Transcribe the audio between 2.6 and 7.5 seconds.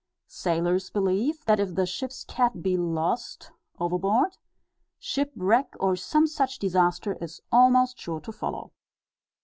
be lost overboard, shipwreck, or some such disaster, is